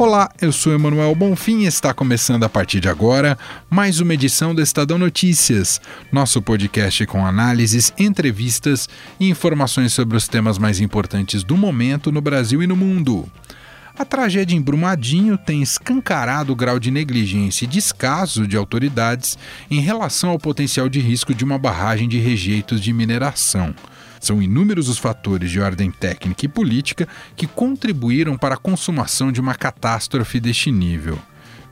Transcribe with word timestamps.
Olá, 0.00 0.30
eu 0.40 0.50
sou 0.50 0.72
Emanuel 0.72 1.14
Bonfim 1.14 1.58
e 1.58 1.66
está 1.66 1.92
começando 1.92 2.42
a 2.44 2.48
partir 2.48 2.80
de 2.80 2.88
agora 2.88 3.36
mais 3.68 4.00
uma 4.00 4.14
edição 4.14 4.54
do 4.54 4.62
Estadão 4.62 4.96
Notícias, 4.96 5.78
nosso 6.10 6.40
podcast 6.40 7.04
com 7.04 7.26
análises, 7.26 7.92
entrevistas 7.98 8.88
e 9.20 9.28
informações 9.28 9.92
sobre 9.92 10.16
os 10.16 10.26
temas 10.26 10.56
mais 10.56 10.80
importantes 10.80 11.44
do 11.44 11.54
momento 11.54 12.10
no 12.10 12.22
Brasil 12.22 12.62
e 12.62 12.66
no 12.66 12.74
mundo. 12.74 13.30
A 13.94 14.02
tragédia 14.02 14.56
em 14.56 14.62
Brumadinho 14.62 15.36
tem 15.36 15.60
escancarado 15.60 16.54
o 16.54 16.56
grau 16.56 16.78
de 16.78 16.90
negligência 16.90 17.66
e 17.66 17.68
descaso 17.68 18.46
de 18.46 18.56
autoridades 18.56 19.36
em 19.70 19.80
relação 19.80 20.30
ao 20.30 20.38
potencial 20.38 20.88
de 20.88 20.98
risco 20.98 21.34
de 21.34 21.44
uma 21.44 21.58
barragem 21.58 22.08
de 22.08 22.18
rejeitos 22.18 22.80
de 22.80 22.90
mineração. 22.90 23.74
São 24.20 24.42
inúmeros 24.42 24.88
os 24.88 24.98
fatores 24.98 25.50
de 25.50 25.58
ordem 25.58 25.90
técnica 25.90 26.44
e 26.44 26.48
política 26.48 27.08
que 27.34 27.46
contribuíram 27.46 28.36
para 28.36 28.54
a 28.54 28.58
consumação 28.58 29.32
de 29.32 29.40
uma 29.40 29.54
catástrofe 29.54 30.38
deste 30.38 30.70
nível. 30.70 31.18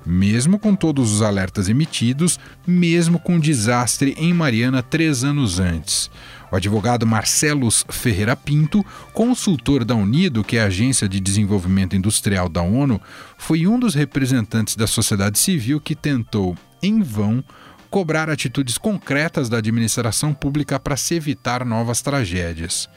Mesmo 0.06 0.58
com 0.58 0.74
todos 0.74 1.12
os 1.12 1.20
alertas 1.20 1.68
emitidos, 1.68 2.40
mesmo 2.66 3.18
com 3.18 3.36
o 3.36 3.40
desastre 3.40 4.14
em 4.16 4.32
Mariana 4.32 4.82
três 4.82 5.22
anos 5.22 5.60
antes. 5.60 6.10
O 6.50 6.56
advogado 6.56 7.06
Marcelos 7.06 7.84
Ferreira 7.90 8.34
Pinto, 8.34 8.84
consultor 9.12 9.84
da 9.84 9.94
Unido, 9.94 10.42
que 10.42 10.56
é 10.56 10.62
a 10.62 10.66
Agência 10.66 11.06
de 11.06 11.20
Desenvolvimento 11.20 11.94
Industrial 11.94 12.48
da 12.48 12.62
ONU, 12.62 12.98
foi 13.36 13.66
um 13.66 13.78
dos 13.78 13.94
representantes 13.94 14.74
da 14.74 14.86
sociedade 14.86 15.38
civil 15.38 15.78
que 15.78 15.94
tentou, 15.94 16.56
em 16.82 17.02
vão, 17.02 17.44
cobrar 17.90 18.28
atitudes 18.28 18.78
concretas 18.78 19.48
da 19.48 19.58
administração 19.58 20.34
pública 20.34 20.78
para 20.78 20.96
se 20.96 21.14
evitar 21.14 21.64
novas 21.64 22.02
tragédias. 22.02 22.88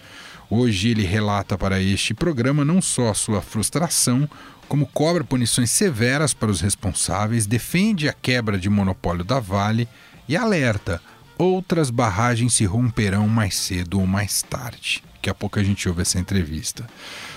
Hoje 0.50 0.90
ele 0.90 1.04
relata 1.04 1.58
para 1.58 1.82
este 1.82 2.14
programa 2.14 2.66
não 2.66 2.82
só 2.82 3.10
a 3.10 3.14
sua 3.14 3.42
frustração, 3.42 4.30
como 4.68 4.86
cobra 4.86 5.24
punições 5.24 5.72
severas 5.72 6.34
para 6.34 6.52
os 6.52 6.62
responsáveis, 6.62 7.46
defende 7.46 8.08
a 8.08 8.14
quebra 8.14 8.58
de 8.58 8.70
monopólio 8.70 9.24
da 9.24 9.40
Vale 9.40 9.88
e 10.28 10.36
alerta: 10.36 11.02
outras 11.38 11.90
barragens 11.90 12.54
se 12.54 12.66
romperão 12.66 13.28
mais 13.28 13.56
cedo 13.56 14.00
ou 14.00 14.08
mais 14.08 14.42
tarde. 14.42 15.04
Daqui 15.16 15.30
a 15.30 15.34
pouco 15.34 15.60
a 15.60 15.64
gente 15.64 15.88
ouve 15.88 16.02
essa 16.02 16.20
entrevista. 16.20 16.88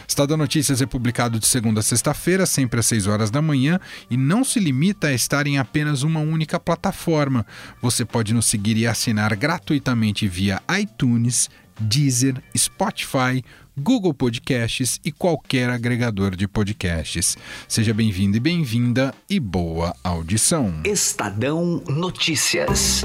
Estado 0.07 0.37
Notícias 0.37 0.83
é 0.83 0.87
publicado 0.87 1.39
de 1.39 1.47
segunda 1.47 1.81
a 1.81 1.83
sexta-feira, 1.83 2.47
sempre 2.47 2.81
às 2.81 2.87
6 2.87 3.07
horas 3.07 3.31
da 3.31 3.43
manhã, 3.43 3.81
e 4.11 4.17
não 4.17 4.45
se 4.45 4.61
limita 4.61 5.09
a 5.09 5.13
estar 5.13 5.47
em 5.47 5.59
apenas 5.59 6.03
uma 6.03 6.21
única 6.21 6.61
plataforma. 6.61 7.47
Você 7.81 8.05
pode 8.05 8.35
nos 8.35 8.47
seguir 8.47 8.77
e 8.77 8.87
assinar 8.87 9.35
gratuitamente 9.37 10.29
via 10.29 10.63
iTunes, 10.79 11.49
Deezer, 11.81 12.41
Spotify, 12.57 13.45
Google 13.77 14.15
Podcasts 14.15 15.01
e 15.05 15.11
qualquer 15.11 15.69
agregador 15.69 16.37
de 16.37 16.47
podcasts. 16.47 17.37
Seja 17.69 17.93
bem-vindo 17.93 18.37
e 18.37 18.41
bem-vinda 18.41 19.13
e 19.29 19.41
boa 19.41 19.95
audição. 20.05 20.73
Estadão 20.85 21.83
Notícias. 21.89 23.05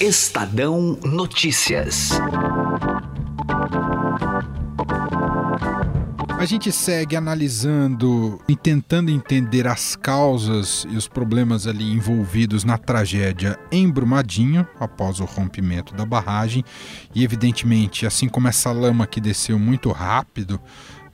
Estadão 0.00 0.98
Notícias. 1.02 2.10
A 6.38 6.44
gente 6.44 6.70
segue 6.70 7.16
analisando 7.16 8.38
e 8.46 8.54
tentando 8.54 9.10
entender 9.10 9.66
as 9.66 9.96
causas 9.96 10.86
e 10.90 10.96
os 10.98 11.08
problemas 11.08 11.66
ali 11.66 11.90
envolvidos 11.90 12.62
na 12.62 12.76
tragédia 12.76 13.58
em 13.72 13.90
Brumadinho, 13.90 14.68
após 14.78 15.18
o 15.18 15.24
rompimento 15.24 15.94
da 15.94 16.04
barragem. 16.04 16.62
E, 17.14 17.24
evidentemente, 17.24 18.04
assim 18.04 18.28
como 18.28 18.48
essa 18.48 18.72
lama 18.72 19.06
que 19.06 19.18
desceu 19.18 19.58
muito 19.58 19.90
rápido 19.92 20.60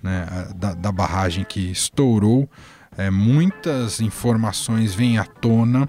né, 0.03 0.49
da, 0.57 0.75
da 0.75 0.91
barragem 0.91 1.45
que 1.45 1.71
estourou, 1.71 2.51
é, 2.99 3.11
muitas 3.11 4.01
informações 4.01 4.93
vêm 4.93 5.19
à 5.19 5.25
tona 5.25 5.89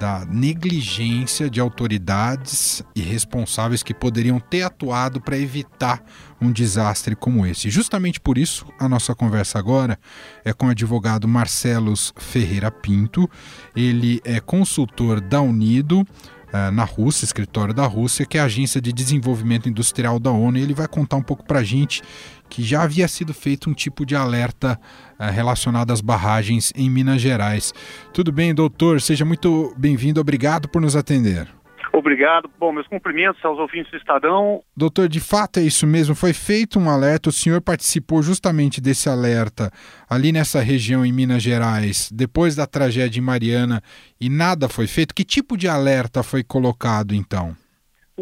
da 0.00 0.24
negligência 0.24 1.50
de 1.50 1.60
autoridades 1.60 2.82
e 2.96 3.02
responsáveis 3.02 3.82
que 3.82 3.92
poderiam 3.92 4.40
ter 4.40 4.62
atuado 4.62 5.20
para 5.20 5.36
evitar 5.36 6.02
um 6.40 6.50
desastre 6.50 7.14
como 7.14 7.44
esse. 7.44 7.68
Justamente 7.68 8.18
por 8.18 8.38
isso, 8.38 8.64
a 8.78 8.88
nossa 8.88 9.14
conversa 9.14 9.58
agora 9.58 9.98
é 10.42 10.54
com 10.54 10.68
o 10.68 10.70
advogado 10.70 11.28
Marcelos 11.28 12.14
Ferreira 12.16 12.70
Pinto. 12.70 13.28
Ele 13.76 14.22
é 14.24 14.40
consultor 14.40 15.20
da 15.20 15.42
Unido 15.42 16.00
uh, 16.00 16.70
na 16.72 16.84
Rússia, 16.84 17.26
escritório 17.26 17.74
da 17.74 17.84
Rússia, 17.84 18.24
que 18.24 18.38
é 18.38 18.40
a 18.40 18.44
Agência 18.44 18.80
de 18.80 18.94
Desenvolvimento 18.94 19.68
Industrial 19.68 20.18
da 20.18 20.30
ONU, 20.30 20.56
e 20.56 20.62
ele 20.62 20.72
vai 20.72 20.88
contar 20.88 21.16
um 21.16 21.22
pouco 21.22 21.44
para 21.44 21.58
a 21.58 21.64
gente 21.64 22.00
que 22.50 22.62
já 22.62 22.82
havia 22.82 23.08
sido 23.08 23.32
feito 23.32 23.70
um 23.70 23.72
tipo 23.72 24.04
de 24.04 24.16
alerta 24.16 24.78
uh, 25.18 25.32
relacionado 25.32 25.92
às 25.92 26.00
barragens 26.00 26.72
em 26.76 26.90
Minas 26.90 27.22
Gerais. 27.22 27.72
Tudo 28.12 28.32
bem, 28.32 28.54
doutor? 28.54 29.00
Seja 29.00 29.24
muito 29.24 29.72
bem-vindo, 29.78 30.20
obrigado 30.20 30.68
por 30.68 30.82
nos 30.82 30.96
atender. 30.96 31.48
Obrigado. 31.92 32.48
Bom, 32.58 32.72
meus 32.72 32.86
cumprimentos 32.86 33.44
aos 33.44 33.58
ouvintes 33.58 33.90
do 33.90 33.96
Estadão. 33.96 34.62
Doutor, 34.76 35.08
de 35.08 35.20
fato 35.20 35.58
é 35.58 35.62
isso 35.62 35.86
mesmo. 35.86 36.14
Foi 36.14 36.32
feito 36.32 36.78
um 36.78 36.88
alerta. 36.88 37.28
O 37.28 37.32
senhor 37.32 37.60
participou 37.60 38.22
justamente 38.22 38.80
desse 38.80 39.08
alerta 39.08 39.70
ali 40.08 40.32
nessa 40.32 40.60
região 40.60 41.04
em 41.04 41.12
Minas 41.12 41.42
Gerais, 41.42 42.10
depois 42.12 42.54
da 42.54 42.66
tragédia 42.66 43.18
em 43.18 43.22
Mariana, 43.22 43.82
e 44.20 44.28
nada 44.28 44.68
foi 44.68 44.86
feito. 44.86 45.14
Que 45.14 45.24
tipo 45.24 45.56
de 45.56 45.68
alerta 45.68 46.22
foi 46.22 46.44
colocado 46.44 47.14
então? 47.14 47.56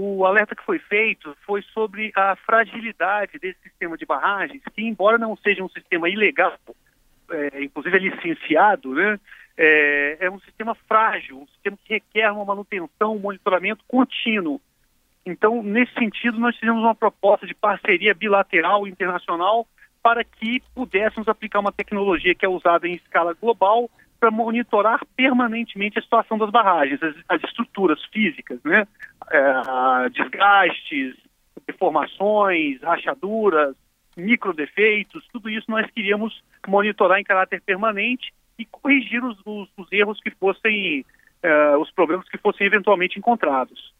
O 0.00 0.24
alerta 0.24 0.54
que 0.54 0.62
foi 0.62 0.78
feito 0.78 1.36
foi 1.44 1.60
sobre 1.74 2.12
a 2.14 2.36
fragilidade 2.36 3.36
desse 3.36 3.58
sistema 3.62 3.96
de 3.96 4.06
barragens, 4.06 4.62
que, 4.72 4.84
embora 4.86 5.18
não 5.18 5.36
seja 5.36 5.64
um 5.64 5.68
sistema 5.68 6.08
ilegal, 6.08 6.56
é, 7.32 7.64
inclusive 7.64 7.96
é 7.96 8.00
licenciado, 8.00 8.94
né? 8.94 9.18
é, 9.56 10.18
é 10.20 10.30
um 10.30 10.38
sistema 10.38 10.76
frágil, 10.86 11.40
um 11.40 11.46
sistema 11.48 11.76
que 11.84 11.94
requer 11.94 12.30
uma 12.30 12.44
manutenção, 12.44 13.16
um 13.16 13.18
monitoramento 13.18 13.82
contínuo. 13.88 14.60
Então, 15.26 15.64
nesse 15.64 15.92
sentido, 15.94 16.38
nós 16.38 16.56
fizemos 16.56 16.80
uma 16.80 16.94
proposta 16.94 17.44
de 17.44 17.54
parceria 17.54 18.14
bilateral 18.14 18.86
internacional 18.86 19.66
para 20.00 20.22
que 20.22 20.62
pudéssemos 20.76 21.26
aplicar 21.26 21.58
uma 21.58 21.72
tecnologia 21.72 22.36
que 22.36 22.46
é 22.46 22.48
usada 22.48 22.86
em 22.86 22.94
escala 22.94 23.34
global 23.34 23.90
para 24.18 24.30
monitorar 24.30 25.00
permanentemente 25.16 25.98
a 25.98 26.02
situação 26.02 26.38
das 26.38 26.50
barragens, 26.50 27.02
as, 27.02 27.14
as 27.28 27.42
estruturas 27.44 28.02
físicas, 28.06 28.60
né? 28.64 28.86
É, 29.30 30.08
desgastes, 30.10 31.16
deformações, 31.66 32.80
rachaduras, 32.82 33.76
microdefeitos, 34.16 35.26
tudo 35.32 35.48
isso 35.48 35.70
nós 35.70 35.88
queríamos 35.92 36.42
monitorar 36.66 37.20
em 37.20 37.24
caráter 37.24 37.62
permanente 37.62 38.32
e 38.58 38.64
corrigir 38.64 39.24
os, 39.24 39.38
os, 39.44 39.68
os 39.76 39.92
erros 39.92 40.20
que 40.20 40.30
fossem, 40.32 41.04
uh, 41.44 41.78
os 41.78 41.90
problemas 41.92 42.28
que 42.28 42.38
fossem 42.38 42.66
eventualmente 42.66 43.18
encontrados. 43.18 43.94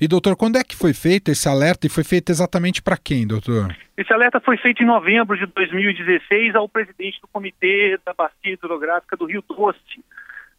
E 0.00 0.08
doutor, 0.08 0.36
quando 0.36 0.56
é 0.56 0.64
que 0.64 0.76
foi 0.76 0.92
feito 0.92 1.30
esse 1.30 1.48
alerta 1.48 1.86
e 1.86 1.90
foi 1.90 2.04
feito 2.04 2.30
exatamente 2.30 2.82
para 2.82 2.96
quem, 2.96 3.26
doutor? 3.26 3.74
Esse 3.96 4.12
alerta 4.12 4.40
foi 4.40 4.56
feito 4.56 4.82
em 4.82 4.86
novembro 4.86 5.36
de 5.36 5.46
2016 5.46 6.54
ao 6.54 6.68
presidente 6.68 7.20
do 7.20 7.28
Comitê 7.28 7.98
da 8.04 8.14
Bacia 8.14 8.52
Hidrográfica 8.52 9.16
do 9.16 9.26
Rio 9.26 9.44
Doce, 9.46 10.04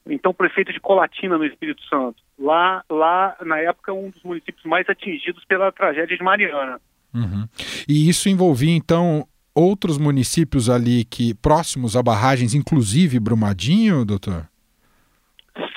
então 0.05 0.33
prefeito 0.33 0.71
de 0.71 0.79
Colatina, 0.79 1.37
no 1.37 1.45
Espírito 1.45 1.81
Santo. 1.87 2.17
Lá, 2.37 2.83
lá 2.89 3.35
na 3.45 3.59
época, 3.59 3.93
um 3.93 4.09
dos 4.09 4.23
municípios 4.23 4.65
mais 4.65 4.87
atingidos 4.89 5.43
pela 5.45 5.71
tragédia 5.71 6.17
de 6.17 6.23
Mariana. 6.23 6.79
Uhum. 7.13 7.47
E 7.87 8.09
isso 8.09 8.29
envolvia, 8.29 8.75
então, 8.75 9.27
outros 9.53 9.97
municípios 9.97 10.69
ali 10.69 11.03
que 11.05 11.33
próximos 11.35 11.95
a 11.95 12.03
barragens, 12.03 12.53
inclusive 12.53 13.19
Brumadinho, 13.19 14.05
doutor? 14.05 14.50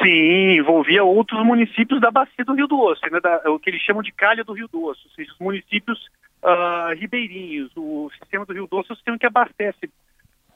Sim, 0.00 0.58
envolvia 0.58 1.02
outros 1.02 1.44
municípios 1.44 2.00
da 2.00 2.10
bacia 2.10 2.44
do 2.44 2.54
Rio 2.54 2.68
Doce, 2.68 3.02
né, 3.10 3.18
da, 3.20 3.42
o 3.50 3.58
que 3.58 3.70
eles 3.70 3.82
chamam 3.82 4.02
de 4.02 4.12
calha 4.12 4.44
do 4.44 4.52
Rio 4.52 4.68
Doce, 4.68 5.00
ou 5.04 5.10
seja, 5.10 5.32
os 5.32 5.38
municípios 5.38 5.98
uh, 6.42 6.94
ribeirinhos. 6.94 7.72
O 7.76 8.08
sistema 8.18 8.46
do 8.46 8.52
Rio 8.52 8.68
Doce 8.68 8.90
é 8.90 8.92
o 8.92 8.96
sistema 8.96 9.18
que 9.18 9.26
abastece 9.26 9.90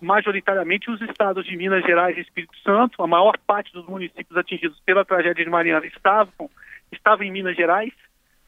majoritariamente 0.01 0.91
os 0.91 1.01
estados 1.03 1.45
de 1.45 1.57
Minas 1.57 1.85
Gerais 1.85 2.17
e 2.17 2.21
Espírito 2.21 2.57
Santo. 2.59 3.03
A 3.03 3.07
maior 3.07 3.37
parte 3.47 3.73
dos 3.73 3.87
municípios 3.87 4.37
atingidos 4.37 4.79
pela 4.87 5.05
tragédia 5.05 5.45
de 5.45 5.51
Mariana 5.51 5.85
estavam, 5.87 6.49
estavam 6.93 7.25
em 7.25 7.33
Minas 7.33 7.57
Gerais 7.57 7.93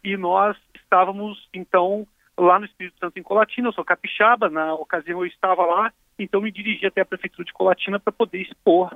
e 0.05 0.17
nós 0.17 0.57
estávamos, 0.77 1.49
então, 1.53 2.07
lá 2.39 2.61
no 2.61 2.67
Espírito 2.67 2.97
Santo, 2.99 3.19
em 3.19 3.23
Colatina. 3.23 3.69
Eu 3.69 3.73
sou 3.73 3.85
capixaba, 3.85 4.49
na 4.49 4.75
ocasião 4.75 5.21
eu 5.21 5.27
estava 5.27 5.65
lá, 5.67 5.93
então 6.17 6.41
me 6.41 6.53
dirigi 6.53 6.87
até 6.87 7.01
a 7.01 7.07
Prefeitura 7.07 7.45
de 7.45 7.53
Colatina 7.53 7.99
para 7.99 8.13
poder 8.13 8.43
expor 8.43 8.95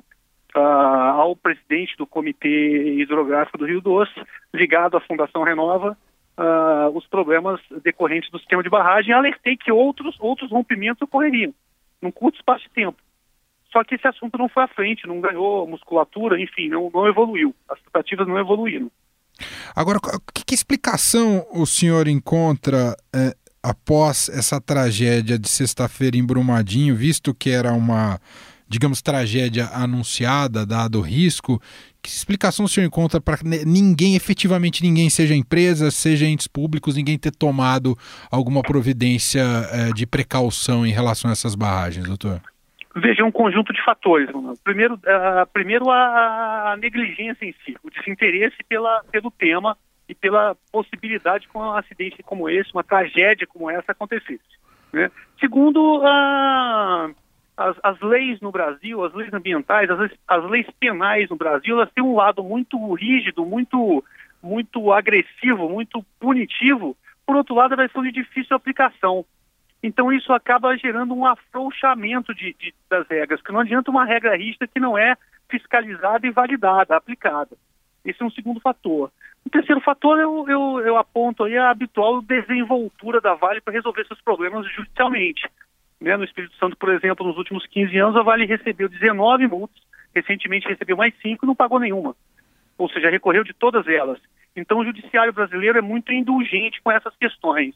uh, 0.56 0.58
ao 0.58 1.36
presidente 1.36 1.96
do 1.96 2.06
Comitê 2.06 3.00
Hidrográfico 3.00 3.58
do 3.58 3.66
Rio 3.66 3.80
Doce, 3.80 4.12
ligado 4.52 4.96
à 4.96 5.00
Fundação 5.00 5.42
Renova, 5.42 5.96
uh, 6.38 6.96
os 6.96 7.06
problemas 7.06 7.60
decorrentes 7.82 8.30
do 8.30 8.38
sistema 8.38 8.62
de 8.62 8.70
barragem. 8.70 9.12
Alertei 9.12 9.56
que 9.56 9.72
outros, 9.72 10.16
outros 10.20 10.50
rompimentos 10.50 11.02
ocorreriam 11.02 11.52
num 12.00 12.10
curto 12.10 12.36
espaço 12.36 12.64
de 12.64 12.70
tempo. 12.70 12.98
Só 13.72 13.82
que 13.82 13.96
esse 13.96 14.06
assunto 14.06 14.38
não 14.38 14.48
foi 14.48 14.62
à 14.62 14.68
frente, 14.68 15.06
não 15.06 15.20
ganhou 15.20 15.66
musculatura, 15.66 16.40
enfim, 16.40 16.68
não, 16.68 16.90
não 16.94 17.08
evoluiu. 17.08 17.54
As 17.68 17.80
tratativas 17.80 18.28
não 18.28 18.38
evoluíram. 18.38 18.90
Agora, 19.74 19.98
que, 20.32 20.44
que 20.44 20.54
explicação 20.54 21.44
o 21.52 21.66
senhor 21.66 22.06
encontra 22.06 22.94
é, 23.12 23.34
após 23.60 24.28
essa 24.28 24.60
tragédia 24.60 25.36
de 25.36 25.48
sexta-feira 25.48 26.16
em 26.16 26.24
Brumadinho, 26.24 26.94
visto 26.94 27.34
que 27.34 27.50
era 27.50 27.72
uma, 27.72 28.20
digamos, 28.68 29.02
tragédia 29.02 29.66
anunciada, 29.72 30.66
dado 30.66 30.98
o 30.98 31.02
risco? 31.02 31.60
Que 32.02 32.08
explicação 32.08 32.66
o 32.66 32.68
senhor 32.68 32.86
encontra 32.86 33.20
para 33.20 33.38
ninguém, 33.66 34.14
efetivamente 34.14 34.82
ninguém, 34.82 35.08
seja 35.08 35.34
empresa, 35.34 35.90
seja 35.90 36.26
entes 36.26 36.46
públicos, 36.46 36.96
ninguém 36.96 37.18
ter 37.18 37.30
tomado 37.30 37.96
alguma 38.30 38.62
providência 38.62 39.40
é, 39.72 39.92
de 39.92 40.06
precaução 40.06 40.86
em 40.86 40.92
relação 40.92 41.30
a 41.30 41.32
essas 41.32 41.54
barragens, 41.54 42.06
doutor? 42.06 42.40
Veja, 42.96 43.24
um 43.24 43.32
conjunto 43.32 43.72
de 43.72 43.82
fatores. 43.82 44.28
Primeiro, 44.62 44.94
uh, 44.94 45.46
primeiro 45.52 45.90
a, 45.90 46.76
negligência 46.78 47.44
em 47.44 47.52
si, 47.64 47.76
o 47.82 47.90
desinteresse 47.90 48.56
pela, 48.68 49.02
pelo 49.10 49.32
tema 49.32 49.76
e 50.08 50.14
pela 50.14 50.56
possibilidade 50.70 51.48
que 51.48 51.58
um 51.58 51.72
acidente 51.72 52.22
como 52.22 52.48
esse, 52.48 52.70
uma 52.72 52.84
tragédia 52.84 53.48
como 53.48 53.68
essa 53.68 53.90
acontecesse. 53.90 54.44
Né? 54.92 55.10
Segundo, 55.40 55.98
uh, 55.98 57.12
as, 57.56 57.76
as, 57.82 58.00
leis 58.00 58.40
no 58.40 58.50
Brasil, 58.50 59.04
as 59.04 59.12
leis 59.12 59.32
ambientais, 59.32 59.90
as, 59.90 60.10
as 60.26 60.50
leis 60.50 60.66
penais 60.78 61.28
no 61.28 61.36
Brasil, 61.36 61.76
elas 61.76 61.92
têm 61.92 62.02
um 62.02 62.14
lado 62.14 62.42
muito 62.42 62.94
rígido, 62.94 63.44
muito, 63.44 64.04
muito 64.42 64.92
agressivo, 64.92 65.68
muito 65.68 66.04
punitivo. 66.18 66.96
Por 67.26 67.36
outro 67.36 67.54
lado, 67.54 67.74
elas 67.74 67.92
são 67.92 68.02
de 68.02 68.12
difícil 68.12 68.56
aplicação. 68.56 69.24
Então 69.82 70.12
isso 70.12 70.32
acaba 70.32 70.76
gerando 70.76 71.14
um 71.14 71.26
afrouxamento 71.26 72.34
de, 72.34 72.54
de, 72.58 72.74
das 72.88 73.06
regras, 73.06 73.42
que 73.42 73.52
não 73.52 73.60
adianta 73.60 73.90
uma 73.90 74.04
regra 74.04 74.34
rígida 74.36 74.66
que 74.66 74.80
não 74.80 74.96
é 74.96 75.14
fiscalizada 75.48 76.26
e 76.26 76.30
validada, 76.30 76.96
aplicada. 76.96 77.56
Esse 78.04 78.22
é 78.22 78.24
um 78.24 78.30
segundo 78.30 78.60
fator. 78.60 79.10
O 79.44 79.50
terceiro 79.50 79.80
fator 79.80 80.18
eu, 80.18 80.46
eu, 80.48 80.80
eu 80.80 80.96
aponto 80.96 81.44
aí 81.44 81.56
a 81.56 81.70
habitual 81.70 82.22
desenvoltura 82.22 83.20
da 83.20 83.34
Vale 83.34 83.60
para 83.60 83.74
resolver 83.74 84.06
seus 84.06 84.20
problemas 84.22 84.66
judicialmente. 84.72 85.48
Né? 86.04 86.18
No 86.18 86.24
Espírito 86.24 86.54
Santo, 86.56 86.76
por 86.76 86.90
exemplo, 86.90 87.26
nos 87.26 87.38
últimos 87.38 87.66
15 87.66 87.96
anos, 87.96 88.16
a 88.16 88.22
Vale 88.22 88.44
recebeu 88.44 88.90
19 88.90 89.48
multas, 89.48 89.82
recentemente 90.14 90.68
recebeu 90.68 90.98
mais 90.98 91.14
5 91.22 91.42
e 91.42 91.48
não 91.48 91.54
pagou 91.54 91.80
nenhuma. 91.80 92.14
Ou 92.76 92.90
seja, 92.90 93.08
recorreu 93.08 93.42
de 93.42 93.54
todas 93.54 93.88
elas. 93.88 94.20
Então 94.54 94.78
o 94.78 94.84
judiciário 94.84 95.32
brasileiro 95.32 95.78
é 95.78 95.80
muito 95.80 96.12
indulgente 96.12 96.82
com 96.82 96.92
essas 96.92 97.16
questões. 97.16 97.74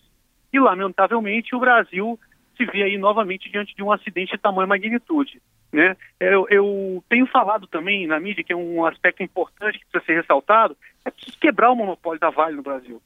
E, 0.52 0.60
lamentavelmente, 0.60 1.56
o 1.56 1.58
Brasil 1.58 2.20
se 2.54 2.66
vê 2.66 2.82
aí 2.82 2.98
novamente 2.98 3.50
diante 3.50 3.74
de 3.74 3.82
um 3.82 3.90
acidente 3.90 4.32
de 4.32 4.38
tamanha 4.38 4.66
magnitude. 4.66 5.40
Né? 5.72 5.96
Eu, 6.20 6.46
eu, 6.50 7.04
tenho 7.08 7.26
falado 7.26 7.66
também 7.66 8.06
na 8.06 8.20
mídia 8.20 8.44
que 8.44 8.52
é 8.52 8.56
um 8.56 8.84
aspecto 8.84 9.22
importante 9.22 9.78
que 9.78 9.86
precisa 9.86 10.04
ser 10.04 10.20
ressaltado, 10.20 10.76
é 11.02 11.10
preciso 11.10 11.38
quebrar 11.38 11.70
o 11.70 11.76
monopólio 11.76 12.20
da 12.20 12.28
Vale 12.28 12.56
no 12.56 12.62
Brasil. 12.62 13.00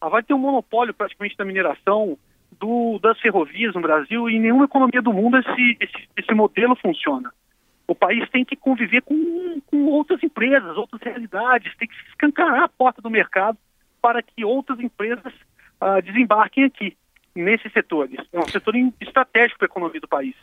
A 0.00 0.08
Vale 0.10 0.24
tem 0.24 0.36
um 0.36 0.40
monopólio 0.40 0.92
praticamente 0.92 1.36
da 1.36 1.46
mineração, 1.46 2.18
do, 2.58 2.98
das 3.02 3.18
ferrovias 3.20 3.74
no 3.74 3.80
Brasil, 3.80 4.28
e 4.28 4.36
em 4.36 4.40
nenhuma 4.40 4.64
economia 4.64 5.02
do 5.02 5.12
mundo 5.12 5.38
esse, 5.38 5.76
esse, 5.80 6.08
esse 6.16 6.34
modelo 6.34 6.76
funciona. 6.76 7.30
O 7.88 7.94
país 7.94 8.28
tem 8.30 8.44
que 8.44 8.56
conviver 8.56 9.02
com, 9.02 9.60
com 9.66 9.86
outras 9.86 10.22
empresas, 10.22 10.76
outras 10.76 11.00
realidades, 11.02 11.76
tem 11.76 11.86
que 11.86 11.94
escancarar 12.08 12.64
a 12.64 12.68
porta 12.68 13.00
do 13.00 13.10
mercado 13.10 13.56
para 14.02 14.22
que 14.22 14.44
outras 14.44 14.80
empresas 14.80 15.32
uh, 15.80 16.02
desembarquem 16.02 16.64
aqui, 16.64 16.96
nesses 17.34 17.72
setores. 17.72 18.18
É 18.32 18.38
um 18.38 18.48
setor 18.48 18.74
estratégico 19.00 19.58
para 19.58 19.66
a 19.66 19.70
economia 19.70 20.00
do 20.00 20.08
país. 20.08 20.34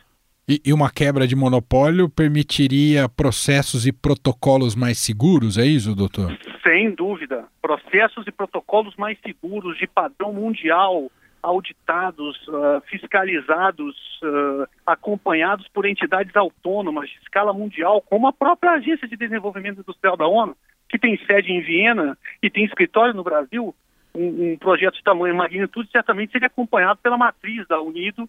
E, 0.46 0.60
e, 0.64 0.72
uma 0.74 0.90
quebra 0.90 1.26
de 1.26 1.34
monopólio 1.34 2.06
permitiria 2.08 3.08
processos 3.08 3.86
e 3.86 3.92
protocolos 3.92 4.74
mais 4.76 4.98
seguros, 4.98 5.56
é 5.56 5.64
isso, 5.64 5.94
doutor? 5.94 6.38
Sem 6.62 6.94
dúvida. 6.94 7.46
Processos 7.62 8.26
e 8.26 8.30
protocolos 8.30 8.94
mais 8.96 9.18
seguros, 9.20 9.78
de 9.78 9.86
padrão 9.86 10.34
mundial, 10.34 11.10
auditados, 11.44 12.36
uh, 12.48 12.80
fiscalizados, 12.88 13.94
uh, 14.22 14.66
acompanhados 14.86 15.68
por 15.68 15.84
entidades 15.84 16.34
autônomas 16.34 17.10
de 17.10 17.18
escala 17.18 17.52
mundial, 17.52 18.00
como 18.00 18.26
a 18.26 18.32
própria 18.32 18.72
Agência 18.72 19.06
de 19.06 19.16
Desenvolvimento 19.16 19.80
Industrial 19.80 20.16
da 20.16 20.26
ONU, 20.26 20.56
que 20.88 20.98
tem 20.98 21.18
sede 21.26 21.52
em 21.52 21.60
Viena 21.60 22.16
e 22.42 22.48
tem 22.48 22.64
escritório 22.64 23.12
no 23.12 23.22
Brasil, 23.22 23.74
um, 24.14 24.52
um 24.52 24.56
projeto 24.56 24.94
de 24.94 25.02
tamanho 25.02 25.34
e 25.34 25.36
magnitude 25.36 25.90
certamente 25.90 26.32
seria 26.32 26.46
acompanhado 26.46 27.00
pela 27.02 27.18
matriz 27.18 27.66
da 27.68 27.80
Unido 27.80 28.28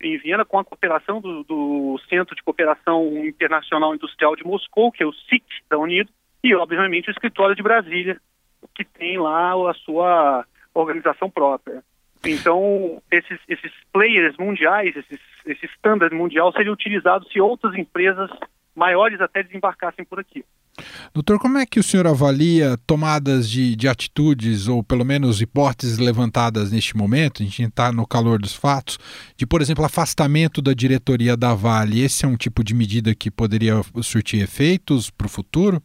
em 0.00 0.18
Viena 0.18 0.44
com 0.44 0.58
a 0.58 0.64
cooperação 0.64 1.20
do, 1.20 1.42
do, 1.44 2.00
Centro 2.08 2.34
de 2.34 2.42
Cooperação 2.42 3.26
Internacional 3.26 3.94
Industrial 3.94 4.36
de 4.36 4.44
Moscou, 4.44 4.92
que 4.92 5.02
é 5.02 5.06
o 5.06 5.12
SIC 5.12 5.44
da 5.68 5.78
Unido, 5.78 6.10
e 6.44 6.54
obviamente 6.54 7.08
o 7.08 7.12
escritório 7.12 7.54
de 7.54 7.62
Brasília, 7.62 8.20
que 8.74 8.84
tem 8.84 9.18
lá 9.18 9.52
a 9.70 9.74
sua 9.74 10.44
organização 10.74 11.30
própria. 11.30 11.82
Então, 12.24 13.02
esses, 13.10 13.38
esses 13.48 13.72
players 13.92 14.36
mundiais, 14.38 14.94
esses, 14.96 15.20
esse 15.46 15.66
standard 15.76 16.14
mundial 16.14 16.52
seria 16.52 16.72
utilizado 16.72 17.28
se 17.28 17.40
outras 17.40 17.74
empresas 17.74 18.30
maiores 18.74 19.20
até 19.20 19.42
desembarcassem 19.42 20.04
por 20.04 20.18
aqui. 20.18 20.44
Doutor, 21.12 21.38
como 21.38 21.58
é 21.58 21.66
que 21.66 21.78
o 21.78 21.82
senhor 21.82 22.06
avalia 22.06 22.78
tomadas 22.86 23.48
de, 23.50 23.76
de 23.76 23.86
atitudes, 23.86 24.68
ou 24.68 24.82
pelo 24.82 25.04
menos 25.04 25.42
hipóteses 25.42 25.98
levantadas 25.98 26.72
neste 26.72 26.96
momento, 26.96 27.42
a 27.42 27.44
gente 27.44 27.62
está 27.62 27.92
no 27.92 28.06
calor 28.06 28.40
dos 28.40 28.54
fatos, 28.54 28.98
de, 29.36 29.46
por 29.46 29.60
exemplo, 29.60 29.84
afastamento 29.84 30.62
da 30.62 30.72
diretoria 30.72 31.36
da 31.36 31.52
Vale? 31.54 32.00
Esse 32.00 32.24
é 32.24 32.28
um 32.28 32.36
tipo 32.36 32.64
de 32.64 32.74
medida 32.74 33.14
que 33.14 33.30
poderia 33.30 33.74
surtir 34.02 34.42
efeitos 34.42 35.10
para 35.10 35.26
o 35.26 35.30
futuro? 35.30 35.82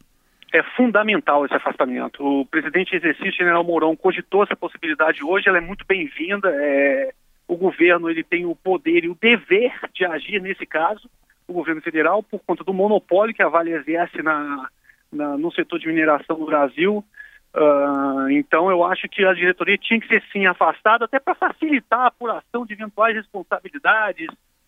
É 0.53 0.63
fundamental 0.75 1.45
esse 1.45 1.55
afastamento. 1.55 2.23
O 2.23 2.45
presidente 2.45 2.95
exercício, 2.95 3.33
general 3.33 3.63
Mourão, 3.63 3.95
cogitou 3.95 4.43
essa 4.43 4.55
possibilidade 4.55 5.23
hoje, 5.23 5.49
ela 5.49 5.57
é 5.57 5.61
muito 5.61 5.85
bem-vinda. 5.85 6.49
É... 6.49 7.13
O 7.47 7.55
governo 7.55 8.09
ele 8.09 8.23
tem 8.23 8.45
o 8.45 8.55
poder 8.55 9.05
e 9.05 9.09
o 9.09 9.17
dever 9.19 9.73
de 9.93 10.05
agir 10.05 10.41
nesse 10.41 10.65
caso, 10.65 11.09
o 11.47 11.53
governo 11.53 11.81
federal, 11.81 12.21
por 12.21 12.41
conta 12.45 12.61
do 12.61 12.73
monopólio 12.73 13.33
que 13.33 13.41
a 13.41 13.47
Vale 13.47 13.71
exerce 13.71 14.21
na, 14.21 14.69
na, 15.11 15.37
no 15.37 15.49
setor 15.53 15.79
de 15.79 15.87
mineração 15.87 16.37
no 16.37 16.45
Brasil. 16.45 17.03
Uh, 17.55 18.29
então, 18.31 18.69
eu 18.69 18.83
acho 18.83 19.07
que 19.07 19.23
a 19.23 19.33
diretoria 19.33 19.77
tinha 19.77 19.99
que 19.99 20.07
ser 20.07 20.21
sim 20.33 20.45
afastada, 20.45 21.05
até 21.05 21.19
para 21.19 21.35
facilitar 21.35 22.01
a 22.01 22.07
apuração 22.07 22.65
de 22.65 22.73
eventuais 22.73 23.15
responsabilidades, 23.15 24.27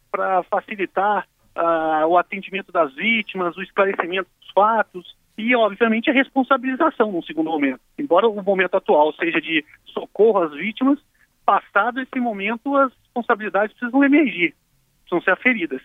para 0.10 0.42
facilitar 0.44 1.28
uh, 1.58 2.08
o 2.08 2.18
atendimento 2.18 2.72
das 2.72 2.94
vítimas, 2.96 3.58
o 3.58 3.62
esclarecimento 3.62 4.30
dos 4.40 4.52
fatos 4.52 5.19
e, 5.40 5.56
obviamente, 5.56 6.10
a 6.10 6.14
responsabilização 6.14 7.14
no 7.14 7.24
segundo 7.24 7.50
momento. 7.50 7.80
Embora 7.98 8.28
o 8.28 8.44
momento 8.44 8.76
atual 8.76 9.14
seja 9.14 9.40
de 9.40 9.64
socorro 9.86 10.44
às 10.44 10.52
vítimas, 10.52 11.00
passado 11.46 12.02
esse 12.02 12.20
momento, 12.20 12.76
as 12.76 12.92
responsabilidades 13.06 13.74
precisam 13.78 14.04
emergir, 14.04 14.54
precisam 15.00 15.22
ser 15.24 15.32
aferidas. 15.32 15.82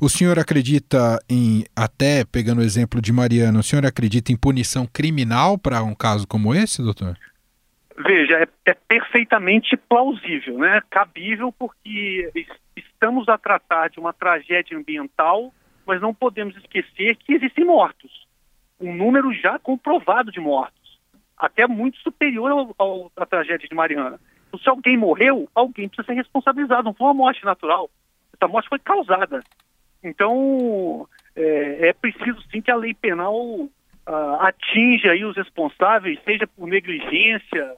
O 0.00 0.08
senhor 0.08 0.38
acredita 0.38 1.18
em, 1.28 1.64
até 1.76 2.24
pegando 2.24 2.62
o 2.62 2.64
exemplo 2.64 3.02
de 3.02 3.12
Mariana, 3.12 3.60
o 3.60 3.62
senhor 3.62 3.84
acredita 3.84 4.32
em 4.32 4.36
punição 4.38 4.86
criminal 4.86 5.58
para 5.58 5.82
um 5.82 5.94
caso 5.94 6.26
como 6.26 6.54
esse, 6.54 6.82
doutor? 6.82 7.14
Veja, 7.98 8.38
é, 8.38 8.48
é, 8.70 8.74
perfeitamente 8.74 9.76
plausível, 9.76 10.56
né? 10.56 10.80
cabível, 10.88 11.52
porque 11.52 12.32
estamos 12.74 13.28
a 13.28 13.36
tratar 13.36 13.90
de 13.90 14.00
uma 14.00 14.14
tragédia 14.14 14.78
ambiental, 14.78 15.52
mas 15.86 16.00
não 16.00 16.14
podemos 16.14 16.56
esquecer 16.56 17.16
que 17.16 17.34
existem 17.34 17.66
mortos. 17.66 18.27
Um 18.80 18.94
número 18.94 19.32
já 19.32 19.58
comprovado 19.58 20.30
de 20.30 20.40
mortos, 20.40 20.98
até 21.36 21.66
muito 21.66 21.98
superior 21.98 22.50
ao, 22.50 22.74
ao, 22.78 23.12
à 23.16 23.26
tragédia 23.26 23.68
de 23.68 23.74
Mariana. 23.74 24.20
Então, 24.48 24.60
se 24.60 24.68
alguém 24.68 24.96
morreu, 24.96 25.48
alguém 25.54 25.88
precisa 25.88 26.06
ser 26.06 26.14
responsabilizado, 26.14 26.84
não 26.84 26.94
foi 26.94 27.08
uma 27.08 27.14
morte 27.14 27.44
natural. 27.44 27.90
Essa 28.34 28.50
morte 28.50 28.68
foi 28.68 28.78
causada. 28.78 29.42
Então, 30.02 31.06
é, 31.34 31.88
é 31.88 31.92
preciso 31.92 32.40
sim 32.50 32.60
que 32.60 32.70
a 32.70 32.76
lei 32.76 32.94
penal 32.94 33.34
uh, 33.34 33.70
atinja 34.40 35.12
aí 35.12 35.24
os 35.24 35.36
responsáveis, 35.36 36.18
seja 36.24 36.46
por 36.46 36.66
negligência, 36.66 37.74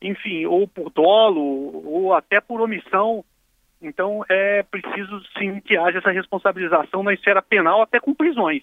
enfim, 0.00 0.46
ou 0.46 0.66
por 0.68 0.90
dolo, 0.90 1.82
ou 1.86 2.14
até 2.14 2.40
por 2.40 2.60
omissão, 2.60 3.24
Então 3.82 4.24
é 4.28 4.62
preciso 4.62 5.20
sim 5.38 5.60
que 5.60 5.76
haja 5.76 5.98
essa 5.98 6.10
responsabilização 6.10 7.02
na 7.02 7.12
esfera 7.12 7.42
penal, 7.42 7.82
até 7.82 7.98
com 7.98 8.14
prisões. 8.14 8.62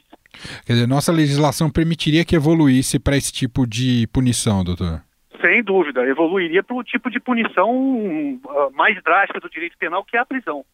Quer 0.66 0.74
dizer, 0.74 0.88
nossa 0.88 1.12
legislação 1.12 1.70
permitiria 1.70 2.24
que 2.24 2.36
evoluísse 2.36 3.00
para 3.00 3.18
esse 3.18 3.32
tipo 3.32 3.68
de 3.68 4.08
punição, 4.08 4.64
doutor? 4.64 5.02
Sem 5.42 5.64
dúvida, 5.64 6.06
evoluiria 6.06 6.64
para 6.64 6.76
o 6.76 6.84
tipo 6.84 7.10
de 7.10 7.20
punição 7.20 7.70
uh, 7.72 8.72
mais 8.74 9.02
drástica 9.04 9.40
do 9.40 9.50
direito 9.50 9.78
penal, 9.78 10.04
que 10.04 10.18
é 10.18 10.20
a 10.20 10.26
prisão. 10.26 10.66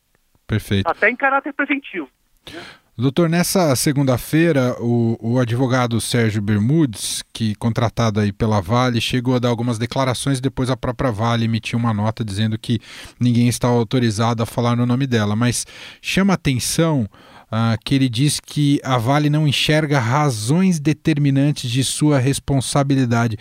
Perfeito. 0.48 0.88
Até 0.88 1.10
em 1.10 1.16
caráter 1.16 1.54
preventivo. 1.54 2.10
Né? 2.52 2.62
Doutor, 2.98 3.28
nessa 3.28 3.75
segunda-feira, 3.75 4.74
o, 4.80 5.18
o, 5.20 5.38
advogado 5.38 6.00
Sérgio 6.00 6.42
Bermudes, 6.42 7.22
que 7.34 7.54
contratado 7.56 8.22
aí 8.22 8.32
pela 8.32 8.62
Vale, 8.62 9.02
chegou 9.02 9.36
a 9.36 9.40
dar 9.40 9.50
algumas 9.50 9.78
declarações 9.78 10.40
depois 10.40 10.70
a 10.70 10.78
própria 10.78 11.12
Vale 11.12 11.44
emitiu 11.44 11.78
uma 11.78 11.94
nota 11.94 12.24
dizendo 12.24 12.58
que 12.58 12.80
ninguém 13.20 13.50
está 13.50 13.68
autorizado 13.68 14.42
a 14.42 14.46
falar 14.46 14.78
no 14.78 14.86
nome 14.86 15.06
dela. 15.06 15.36
Mas 15.36 15.66
chama 16.02 16.36
atenção 16.36 17.06
uh, 17.52 17.78
que 17.84 17.96
ele 17.96 18.08
diz 18.08 18.40
que 18.40 18.80
a 18.82 18.98
Vale 18.98 19.30
não 19.30 19.46
enxerga 19.46 20.00
razões 20.00 20.80
determinantes 20.80 21.70
de 21.70 21.84
sua 21.84 22.18
responsabilidade. 22.18 23.38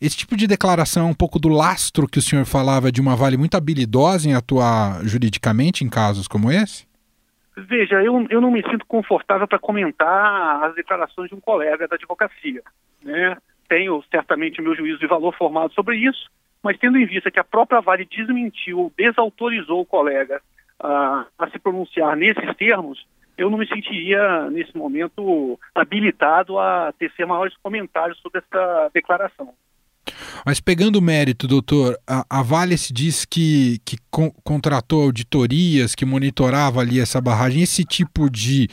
Esse 0.00 0.16
tipo 0.16 0.36
de 0.36 0.48
declaração 0.48 1.06
é 1.06 1.10
um 1.10 1.14
pouco 1.14 1.38
do 1.38 1.48
lastro 1.48 2.08
que 2.08 2.18
o 2.18 2.22
senhor 2.22 2.44
falava 2.44 2.90
de 2.90 3.00
uma 3.00 3.14
Vale 3.14 3.36
muito 3.36 3.56
habilidosa 3.56 4.28
em 4.28 4.34
atuar 4.34 5.06
juridicamente 5.06 5.84
em 5.84 5.88
casos 5.88 6.26
como 6.26 6.50
esse? 6.50 6.89
Veja, 7.66 8.02
eu, 8.02 8.26
eu 8.30 8.40
não 8.40 8.50
me 8.50 8.62
sinto 8.62 8.86
confortável 8.86 9.46
para 9.46 9.58
comentar 9.58 10.64
as 10.64 10.74
declarações 10.74 11.28
de 11.28 11.34
um 11.34 11.40
colega 11.40 11.86
da 11.86 11.96
advocacia. 11.96 12.62
Né? 13.02 13.36
Tenho 13.68 14.02
certamente 14.10 14.62
meu 14.62 14.74
juízo 14.74 14.98
de 14.98 15.06
valor 15.06 15.34
formado 15.36 15.72
sobre 15.74 15.96
isso, 15.96 16.30
mas 16.62 16.78
tendo 16.78 16.98
em 16.98 17.06
vista 17.06 17.30
que 17.30 17.40
a 17.40 17.44
própria 17.44 17.80
Vale 17.80 18.04
desmentiu 18.04 18.78
ou 18.78 18.92
desautorizou 18.96 19.80
o 19.80 19.86
colega 19.86 20.40
a 20.82 21.50
se 21.52 21.58
pronunciar 21.58 22.16
nesses 22.16 22.56
termos, 22.56 23.06
eu 23.36 23.50
não 23.50 23.58
me 23.58 23.66
sentiria, 23.66 24.50
nesse 24.50 24.76
momento, 24.76 25.58
habilitado 25.74 26.58
a 26.58 26.92
tecer 26.98 27.26
maiores 27.26 27.56
comentários 27.62 28.18
sobre 28.20 28.38
essa 28.38 28.90
declaração. 28.92 29.54
Mas 30.44 30.60
pegando 30.60 30.96
o 30.96 31.02
mérito, 31.02 31.46
doutor, 31.46 31.96
a, 32.06 32.24
a 32.28 32.42
Vale 32.42 32.76
se 32.76 32.92
diz 32.92 33.24
que, 33.24 33.78
que 33.84 33.96
con 34.10 34.30
contratou 34.44 35.02
auditorias, 35.02 35.94
que 35.94 36.04
monitorava 36.04 36.80
ali 36.80 37.00
essa 37.00 37.20
barragem. 37.20 37.62
Esse 37.62 37.84
tipo 37.84 38.30
de 38.30 38.68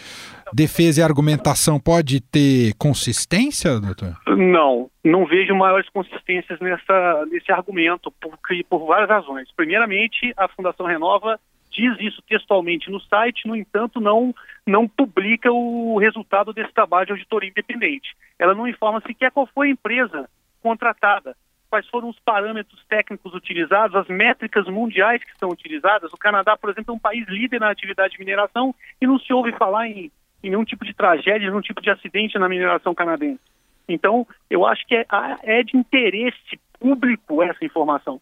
defesa 0.54 1.01
e 1.01 1.04
argumentação 1.04 1.80
pode 1.80 2.22
ter 2.22 2.74
consistência, 2.77 3.80
doutor? 3.80 4.16
Não, 4.27 4.89
não 5.04 5.25
vejo 5.25 5.56
maiores 5.56 5.89
consistências 5.89 6.60
nessa, 6.60 7.25
nesse 7.32 7.51
argumento, 7.51 8.12
por, 8.12 8.38
por 8.70 8.86
várias 8.88 9.10
razões. 9.10 9.50
Primeiramente, 9.56 10.34
a 10.38 10.48
Fundação 10.48 10.86
Renova 10.86 11.39
diz 11.72 11.96
isso 12.00 12.22
textualmente 12.27 12.89
no 12.89 13.00
site, 13.00 13.48
no 13.48 13.56
entanto, 13.56 14.01
não, 14.01 14.34
não 14.66 14.88
publica 14.88 15.51
o 15.51 15.98
resultado 16.00 16.51
desse 16.51 16.74
trabalho 16.74 17.06
de 17.06 17.12
auditoria 17.12 17.50
independente. 17.50 18.16
Ela 18.39 18.56
não 18.56 18.68
informa 18.68 19.01
sequer 19.06 19.32
qual 19.32 19.48
foi 19.54 19.68
a 19.68 19.72
empresa 19.72 20.30
contratada, 20.68 21.36
quais 21.70 21.88
foram 21.88 22.10
os 22.10 22.20
parâmetros 22.20 22.84
técnicos 22.88 23.34
utilizados, 23.34 23.96
as 23.96 24.08
métricas 24.08 24.66
mundiais 24.68 25.24
que 25.24 25.38
são 25.38 25.50
utilizadas. 25.50 26.12
O 26.14 26.18
Canadá, 26.18 26.58
por 26.58 26.70
exemplo, 26.70 26.94
é 26.94 26.96
um 26.96 27.00
país 27.00 27.28
líder 27.28 27.60
na 27.60 27.70
atividade 27.70 28.14
de 28.14 28.20
mineração 28.20 28.74
e 29.02 29.08
não 29.08 29.20
se 29.20 29.32
ouve 29.34 29.52
falar 29.54 29.88
em, 29.88 30.12
em 30.44 30.50
nenhum 30.50 30.64
tipo 30.64 30.86
de 30.86 30.94
tragédia, 30.94 31.50
nenhum 31.50 31.62
tipo 31.62 31.82
de 31.82 31.90
acidente 31.90 32.38
na 32.38 32.50
mineração 32.50 32.94
canadense. 32.94 33.42
Então, 33.88 34.28
eu 34.50 34.66
acho 34.66 34.86
que 34.86 34.96
é, 34.96 35.06
é 35.44 35.64
de 35.64 35.78
interesse 35.78 36.60
público 36.80 37.42
essa 37.42 37.64
informação. 37.64 38.20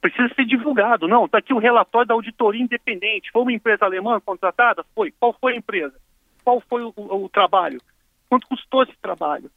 Precisa 0.00 0.32
ser 0.34 0.44
divulgado. 0.44 1.06
Não, 1.06 1.26
está 1.26 1.38
aqui 1.38 1.54
o 1.54 1.58
relatório 1.58 2.08
da 2.08 2.14
auditoria 2.14 2.62
independente. 2.62 3.30
Foi 3.30 3.42
uma 3.42 3.52
empresa 3.52 3.84
alemã 3.84 4.20
contratada? 4.20 4.84
Foi. 4.94 5.12
Qual 5.12 5.36
foi 5.38 5.52
a 5.52 5.56
empresa? 5.56 5.94
Qual 6.42 6.60
foi 6.60 6.82
o, 6.82 6.92
o, 6.96 7.24
o 7.24 7.28
trabalho? 7.28 7.80
Quanto 8.28 8.48
custou 8.48 8.82
esse 8.82 8.96
trabalho? 9.00 9.50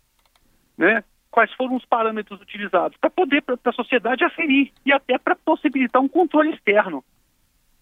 Né? 0.78 1.04
Quais 1.36 1.52
foram 1.52 1.76
os 1.76 1.84
parâmetros 1.84 2.40
utilizados, 2.40 2.98
para 2.98 3.10
poder, 3.10 3.42
para 3.42 3.58
a 3.66 3.74
sociedade 3.74 4.24
aferir 4.24 4.72
e 4.86 4.94
até 4.94 5.18
para 5.18 5.36
possibilitar 5.36 6.02
um 6.02 6.08
controle 6.08 6.52
externo. 6.52 7.04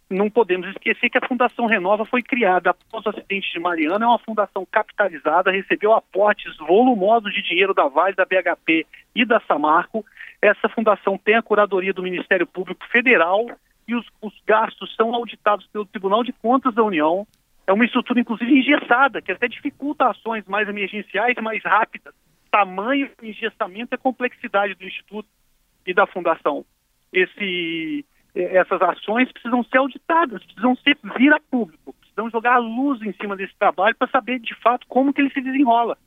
Não 0.10 0.28
podemos 0.28 0.68
esquecer 0.70 1.08
que 1.08 1.20
a 1.20 1.28
Fundação 1.28 1.68
Renova 1.68 2.04
foi 2.04 2.24
criada 2.24 2.72
após 2.72 3.06
o 3.06 3.10
acidente 3.10 3.54
de 3.54 3.60
Mariana, 3.60 4.06
é 4.06 4.08
uma 4.08 4.18
fundação 4.18 4.66
capitalizada, 4.66 5.52
recebeu 5.52 5.94
aportes 5.94 6.58
volumosos 6.58 7.32
de 7.32 7.44
dinheiro 7.44 7.76
da 7.76 7.88
Vale, 7.88 8.16
da 8.16 8.26
BHP 8.26 8.88
e 9.16 9.24
da 9.24 9.40
Samarco. 9.42 10.04
Essa 10.42 10.68
fundação 10.68 11.16
tem 11.16 11.36
a 11.36 11.44
curadoria 11.44 11.94
do 11.94 12.02
Ministério 12.02 12.48
Público 12.48 12.84
Federal 12.88 13.46
e 13.88 13.94
os, 13.94 14.06
os 14.20 14.34
gastos 14.48 14.96
são 14.96 15.14
auditados 15.14 15.68
pelo 15.68 15.86
Tribunal 15.86 16.24
de 16.24 16.34
Contas 16.34 16.74
da 16.74 16.84
União. 16.84 17.28
É 17.68 17.72
uma 17.72 17.86
estrutura, 17.86 18.20
inclusive, 18.20 18.52
engessada, 18.52 19.22
que 19.22 19.32
até 19.32 19.48
dificulta 19.48 20.10
ações 20.10 20.44
mais 20.48 20.68
emergenciais 20.68 21.38
e 21.38 21.42
mais 21.42 21.64
rápidas 21.64 22.16
tamanho, 22.54 23.10
engessamento 23.24 23.96
e 23.96 23.98
complexidade 23.98 24.76
do 24.76 24.86
Instituto 24.86 25.28
e 25.88 25.92
da 25.92 26.06
Fundação. 26.06 26.64
Esse, 27.12 28.06
essas 28.36 28.80
ações 28.80 29.32
precisam 29.32 29.64
ser 29.64 29.80
auditadas, 29.80 30.44
precisam 30.44 30.76
ser 30.76 30.96
vir 31.18 31.34
a 31.34 31.40
público, 31.40 31.96
precisam 32.00 32.30
jogar 32.30 32.54
a 32.54 32.60
luz 32.60 33.02
em 33.02 33.12
cima 33.14 33.36
desse 33.36 33.56
trabalho 33.58 33.96
para 33.96 34.08
saber 34.08 34.40
de 34.40 34.54
fato 34.54 34.86
como 34.88 35.12
que 35.12 35.20
ele 35.20 35.32
se 35.32 35.42
desenrola. 35.42 35.98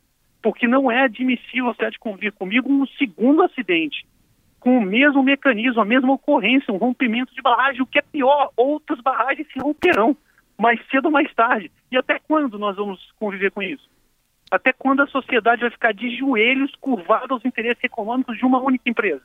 Porque 0.41 0.69
não 0.69 0.88
é 0.88 1.03
admissível, 1.03 1.75
você 1.75 1.85
há 1.85 1.91
de 1.91 1.99
convir 1.99 2.33
comigo, 2.33 2.71
um 2.71 2.87
segundo 2.87 3.43
acidente 3.43 4.07
com 4.61 4.79
o 4.79 4.83
mesmo 4.83 5.25
mecanismo, 5.25 5.81
a 5.81 5.85
mesma 5.85 6.12
ocorrência, 6.12 6.73
um 6.73 6.76
rompimento 6.76 7.35
de 7.35 7.43
barragem. 7.43 7.83
O 7.83 7.87
que 7.87 7.99
é 7.99 8.03
pior, 8.03 8.53
outras 8.57 9.00
barragens 9.00 9.49
se 9.53 9.59
romperão 9.59 10.17
mais 10.57 10.81
cedo 10.91 11.07
ou 11.07 11.11
mais 11.11 11.33
tarde. 11.35 11.73
E 11.91 11.97
até 11.97 12.21
quando 12.21 12.57
nós 12.57 12.76
vamos 12.76 13.00
conviver 13.19 13.50
com 13.50 13.62
isso? 13.62 13.88
Até 14.50 14.73
quando 14.73 15.03
a 15.03 15.07
sociedade 15.09 15.62
vai 15.62 15.71
ficar 15.71 15.93
de 15.93 16.17
joelhos 16.17 16.73
curvada 16.81 17.33
aos 17.33 17.45
interesses 17.45 17.83
econômicos 17.83 18.38
de 18.38 18.45
uma 18.45 18.61
única 18.61 18.88
empresa? 18.88 19.23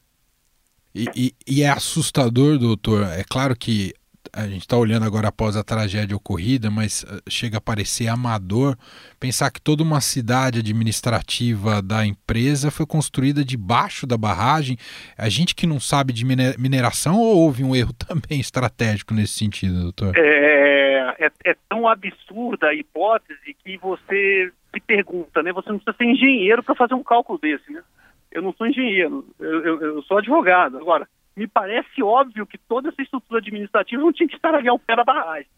E, 0.93 1.05
e, 1.15 1.33
e 1.47 1.63
é 1.63 1.69
assustador, 1.69 2.57
doutor. 2.57 3.03
É 3.03 3.23
claro 3.23 3.55
que 3.55 3.93
a 4.33 4.47
gente 4.47 4.61
está 4.61 4.77
olhando 4.77 5.05
agora 5.05 5.27
após 5.27 5.57
a 5.57 5.63
tragédia 5.63 6.15
ocorrida, 6.15 6.71
mas 6.71 7.03
eh, 7.03 7.21
chega 7.29 7.57
a 7.57 7.61
parecer 7.61 8.07
amador 8.07 8.77
pensar 9.19 9.51
que 9.51 9.61
toda 9.61 9.83
uma 9.83 9.99
cidade 9.99 10.59
administrativa 10.59 11.81
da 11.81 12.05
empresa 12.05 12.71
foi 12.71 12.85
construída 12.85 13.43
debaixo 13.43 14.07
da 14.07 14.17
barragem. 14.17 14.77
A 15.17 15.27
gente 15.27 15.53
que 15.53 15.67
não 15.67 15.79
sabe 15.79 16.13
de 16.13 16.25
mineração 16.25 17.19
ou 17.19 17.37
houve 17.37 17.63
um 17.63 17.75
erro 17.75 17.93
também 18.07 18.39
estratégico 18.39 19.13
nesse 19.13 19.33
sentido, 19.33 19.81
doutor? 19.81 20.13
É, 20.15 21.25
é, 21.25 21.31
é 21.45 21.55
tão 21.67 21.87
absurda 21.87 22.67
a 22.67 22.73
hipótese 22.73 23.55
que 23.63 23.77
você 23.77 24.51
pergunta, 24.79 25.43
né? 25.43 25.51
Você 25.51 25.69
não 25.69 25.79
precisa 25.79 25.97
ser 25.97 26.05
engenheiro 26.05 26.63
para 26.63 26.75
fazer 26.75 26.93
um 26.93 27.03
cálculo 27.03 27.37
desse, 27.37 27.71
né? 27.71 27.83
Eu 28.31 28.41
não 28.41 28.53
sou 28.53 28.65
engenheiro, 28.65 29.25
eu, 29.39 29.65
eu, 29.65 29.81
eu, 29.81 30.01
sou 30.03 30.17
advogado. 30.17 30.77
Agora, 30.77 31.07
me 31.35 31.47
parece 31.47 32.01
óbvio 32.01 32.45
que 32.45 32.57
toda 32.57 32.89
essa 32.89 33.01
estrutura 33.01 33.39
administrativa 33.39 34.01
não 34.01 34.13
tinha 34.13 34.29
que 34.29 34.35
estar 34.35 34.55
ali 34.55 34.69
ao 34.69 34.79
pé 34.79 34.95
da 34.95 35.03
barragem. 35.03 35.49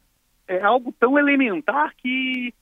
É 0.48 0.62
algo 0.62 0.92
tão 1.00 1.18
elementar 1.20 1.94
que 1.96 2.54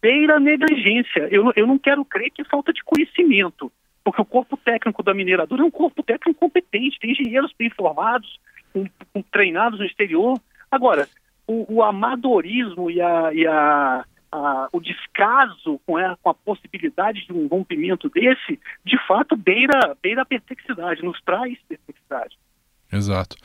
beira 0.00 0.38
negligência. 0.38 1.28
Eu, 1.30 1.52
eu 1.56 1.66
não 1.66 1.78
quero 1.78 2.04
crer 2.04 2.30
que 2.30 2.42
é 2.42 2.44
falta 2.44 2.72
de 2.72 2.84
conhecimento, 2.84 3.72
porque 4.04 4.22
o 4.22 4.26
corpo 4.26 4.56
técnico 4.56 5.02
da 5.02 5.12
mineradora 5.12 5.62
é 5.62 5.64
um 5.64 5.70
corpo 5.70 6.02
técnico 6.02 6.38
competente, 6.38 7.00
tem 7.00 7.10
engenheiros 7.10 7.52
bem 7.58 7.70
formados, 7.70 8.38
um, 8.72 8.86
um, 9.14 9.22
treinados 9.22 9.80
no 9.80 9.84
exterior. 9.84 10.38
Agora, 10.70 11.08
o, 11.46 11.74
o 11.74 11.82
amadorismo 11.82 12.88
e 12.88 13.00
a, 13.00 13.34
e 13.34 13.46
a 13.46 14.04
o 14.72 14.80
descaso 14.80 15.80
com 15.86 15.96
a, 15.96 16.16
com 16.16 16.30
a 16.30 16.34
possibilidade 16.34 17.26
de 17.26 17.32
um 17.32 17.46
rompimento 17.46 18.08
desse, 18.08 18.60
de 18.84 18.98
fato, 19.06 19.36
beira, 19.36 19.96
beira 20.02 20.22
a 20.22 20.26
perplexidade, 20.26 21.02
nos 21.02 21.20
traz 21.22 21.58
perplexidade. 21.68 22.36
Exato. 22.92 23.36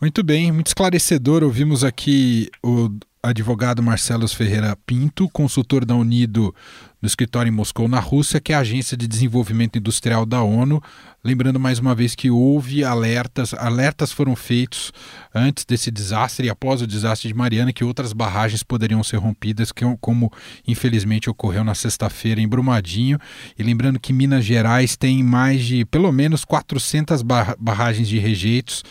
Muito 0.00 0.22
bem, 0.24 0.50
muito 0.50 0.66
esclarecedor. 0.66 1.42
Ouvimos 1.42 1.84
aqui 1.84 2.50
o 2.62 2.88
advogado 3.22 3.82
Marcelo 3.82 4.26
Ferreira 4.28 4.76
Pinto, 4.84 5.28
consultor 5.28 5.84
da 5.84 5.94
Unido 5.94 6.54
no 7.02 7.06
escritório 7.08 7.50
em 7.50 7.54
Moscou, 7.54 7.88
na 7.88 7.98
Rússia, 7.98 8.40
que 8.40 8.52
é 8.52 8.56
a 8.56 8.60
Agência 8.60 8.96
de 8.96 9.08
Desenvolvimento 9.08 9.76
Industrial 9.76 10.24
da 10.24 10.40
ONU. 10.40 10.80
Lembrando 11.24 11.58
mais 11.58 11.80
uma 11.80 11.94
vez 11.94 12.14
que 12.14 12.30
houve 12.30 12.84
alertas, 12.84 13.52
alertas 13.54 14.12
foram 14.12 14.34
feitos 14.36 14.92
antes 15.34 15.64
desse 15.64 15.90
desastre 15.90 16.46
e 16.46 16.50
após 16.50 16.80
o 16.80 16.86
desastre 16.86 17.28
de 17.28 17.34
Mariana 17.34 17.72
que 17.72 17.84
outras 17.84 18.12
barragens 18.12 18.62
poderiam 18.62 19.02
ser 19.02 19.16
rompidas, 19.16 19.72
como 20.00 20.32
infelizmente 20.66 21.28
ocorreu 21.28 21.64
na 21.64 21.74
sexta-feira 21.74 22.40
em 22.40 22.48
Brumadinho. 22.48 23.18
E 23.58 23.62
lembrando 23.62 24.00
que 24.00 24.12
Minas 24.12 24.44
Gerais 24.44 24.96
tem 24.96 25.22
mais 25.22 25.64
de 25.64 25.84
pelo 25.84 26.10
menos 26.12 26.44
400 26.44 27.22
barragens 27.58 28.08
de 28.08 28.18
rejeitos, 28.18 28.82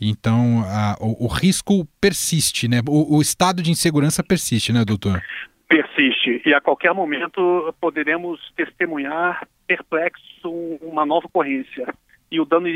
então 0.00 0.64
a, 0.66 0.96
o, 1.00 1.26
o, 1.26 1.26
risco 1.26 1.86
persiste, 2.00 2.68
né? 2.68 2.80
O, 2.86 3.16
o 3.16 3.22
estado 3.22 3.62
de 3.62 3.70
insegurança 3.70 4.22
persiste, 4.22 4.72
né, 4.72 4.84
doutor? 4.84 5.22
Persiste 5.68 6.42
e 6.46 6.54
a 6.54 6.60
qualquer 6.60 6.94
momento 6.94 7.74
poderemos 7.80 8.40
testemunhar 8.56 9.46
perplexo 9.66 10.48
uma 10.80 11.04
nova 11.04 11.26
ocorrência. 11.26 11.86
E 12.30 12.40
o 12.40 12.44
dano 12.44 12.66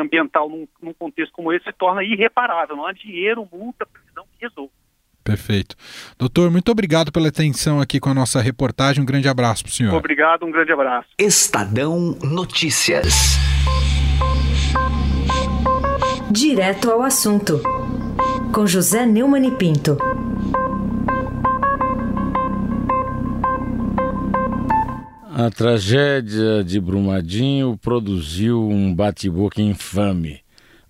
ambiental 0.00 0.48
num, 0.48 0.68
num 0.80 0.92
contexto 0.92 1.32
como 1.32 1.52
esse 1.52 1.64
se 1.64 1.72
torna 1.72 2.02
irreparável. 2.04 2.76
Não 2.76 2.86
há 2.86 2.92
dinheiro, 2.92 3.48
multa, 3.50 3.86
prisão 3.86 4.24
que 4.32 4.46
resolva. 4.46 4.72
Perfeito. 5.22 5.76
Doutor, 6.18 6.50
muito 6.50 6.70
obrigado 6.70 7.12
pela 7.12 7.28
atenção 7.28 7.80
aqui 7.80 8.00
com 8.00 8.08
a 8.08 8.14
nossa 8.14 8.40
reportagem. 8.40 9.02
Um 9.02 9.06
grande 9.06 9.28
abraço 9.28 9.64
para 9.64 9.70
o 9.70 9.72
senhor. 9.72 9.94
Obrigado, 9.94 10.46
um 10.46 10.50
grande 10.50 10.72
abraço. 10.72 11.08
Estadão 11.18 12.16
Notícias. 12.22 13.38
Direto 16.30 16.90
ao 16.90 17.02
assunto. 17.02 17.60
Com 18.54 18.66
José 18.66 19.04
Neumann 19.04 19.46
e 19.46 19.50
Pinto. 19.56 19.98
A 25.42 25.48
tragédia 25.48 26.62
de 26.62 26.78
Brumadinho 26.78 27.74
produziu 27.78 28.68
um 28.68 28.94
bate-boca 28.94 29.62
infame 29.62 30.42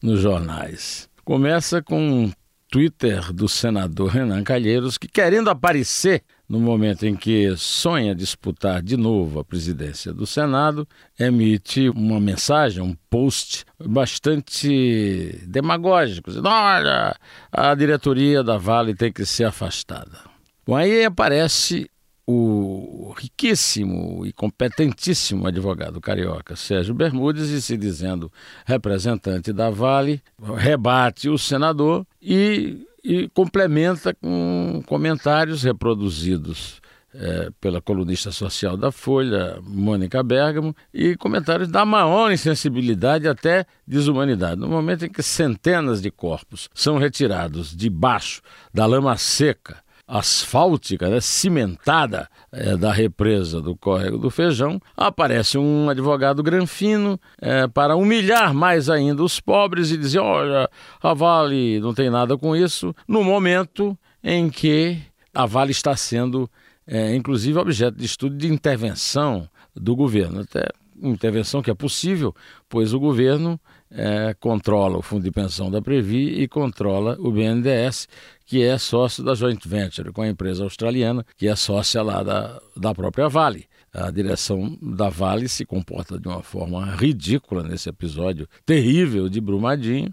nos 0.02 0.18
jornais. 0.18 1.08
Começa 1.24 1.80
com 1.80 2.00
um 2.02 2.32
Twitter 2.68 3.32
do 3.32 3.48
senador 3.48 4.08
Renan 4.08 4.42
Calheiros 4.42 4.98
que, 4.98 5.06
querendo 5.06 5.50
aparecer 5.50 6.24
no 6.48 6.58
momento 6.58 7.06
em 7.06 7.14
que 7.14 7.56
sonha 7.56 8.12
disputar 8.12 8.82
de 8.82 8.96
novo 8.96 9.38
a 9.38 9.44
presidência 9.44 10.12
do 10.12 10.26
Senado, 10.26 10.84
emite 11.16 11.88
uma 11.88 12.18
mensagem, 12.18 12.82
um 12.82 12.96
post 13.08 13.64
bastante 13.78 15.44
demagógico, 15.46 16.28
dizendo: 16.28 16.48
olha, 16.48 17.14
a 17.52 17.72
diretoria 17.76 18.42
da 18.42 18.56
Vale 18.56 18.96
tem 18.96 19.12
que 19.12 19.24
ser 19.24 19.44
afastada. 19.44 20.18
Bom, 20.66 20.74
aí 20.74 21.04
aparece 21.04 21.88
o 22.32 23.12
riquíssimo 23.16 24.24
e 24.24 24.32
competentíssimo 24.32 25.46
advogado 25.48 26.00
carioca 26.00 26.54
Sérgio 26.54 26.94
Bermudes 26.94 27.48
e 27.48 27.60
se 27.60 27.76
dizendo 27.76 28.30
representante 28.64 29.52
da 29.52 29.68
Vale, 29.68 30.22
rebate 30.56 31.28
o 31.28 31.36
senador 31.36 32.06
e, 32.22 32.86
e 33.02 33.28
complementa 33.34 34.14
com 34.14 34.80
comentários 34.86 35.64
reproduzidos 35.64 36.80
é, 37.12 37.50
pela 37.60 37.80
colunista 37.80 38.30
social 38.30 38.76
da 38.76 38.92
Folha, 38.92 39.58
Mônica 39.62 40.22
Bergamo, 40.22 40.76
e 40.94 41.16
comentários 41.16 41.68
da 41.68 41.84
maior 41.84 42.30
insensibilidade 42.30 43.26
até 43.26 43.66
desumanidade. 43.84 44.60
No 44.60 44.68
momento 44.68 45.04
em 45.04 45.10
que 45.10 45.22
centenas 45.22 46.00
de 46.00 46.12
corpos 46.12 46.70
são 46.72 46.96
retirados 46.96 47.74
debaixo 47.76 48.40
da 48.72 48.86
lama 48.86 49.16
seca 49.16 49.78
asfáltica, 50.10 51.08
né, 51.08 51.20
cimentada 51.20 52.28
é, 52.50 52.76
da 52.76 52.92
represa 52.92 53.60
do 53.60 53.76
Córrego 53.76 54.18
do 54.18 54.28
Feijão, 54.28 54.80
aparece 54.96 55.56
um 55.56 55.88
advogado 55.88 56.42
granfino 56.42 57.18
é, 57.40 57.68
para 57.68 57.94
humilhar 57.94 58.52
mais 58.52 58.90
ainda 58.90 59.22
os 59.22 59.38
pobres 59.38 59.92
e 59.92 59.96
dizer: 59.96 60.18
olha, 60.18 60.68
a 61.00 61.14
Vale 61.14 61.78
não 61.78 61.94
tem 61.94 62.10
nada 62.10 62.36
com 62.36 62.56
isso, 62.56 62.92
no 63.06 63.22
momento 63.22 63.96
em 64.22 64.50
que 64.50 64.98
a 65.32 65.46
Vale 65.46 65.70
está 65.70 65.96
sendo, 65.96 66.50
é, 66.84 67.14
inclusive, 67.14 67.56
objeto 67.56 67.96
de 67.96 68.04
estudo 68.04 68.36
de 68.36 68.52
intervenção 68.52 69.48
do 69.76 69.94
governo. 69.94 70.40
Até 70.40 70.66
intervenção 71.00 71.62
que 71.62 71.70
é 71.70 71.74
possível, 71.74 72.34
pois 72.68 72.92
o 72.92 73.00
governo 73.00 73.58
é, 73.90 74.34
controla 74.38 74.98
o 74.98 75.02
Fundo 75.02 75.24
de 75.24 75.30
Pensão 75.30 75.70
da 75.70 75.82
Previ 75.82 76.40
e 76.40 76.48
controla 76.48 77.16
o 77.18 77.32
BNDES, 77.32 78.08
que 78.46 78.62
é 78.62 78.78
sócio 78.78 79.24
da 79.24 79.34
joint 79.34 79.66
venture 79.66 80.12
com 80.12 80.22
a 80.22 80.28
empresa 80.28 80.62
australiana, 80.62 81.24
que 81.36 81.48
é 81.48 81.56
sócia 81.56 82.02
lá 82.02 82.22
da, 82.22 82.60
da 82.76 82.94
própria 82.94 83.28
Vale. 83.28 83.66
A 83.92 84.10
direção 84.10 84.78
da 84.80 85.08
Vale 85.08 85.48
se 85.48 85.64
comporta 85.64 86.18
de 86.18 86.28
uma 86.28 86.42
forma 86.42 86.84
ridícula 86.94 87.64
nesse 87.64 87.88
episódio 87.88 88.46
terrível 88.64 89.28
de 89.28 89.40
Brumadinho, 89.40 90.10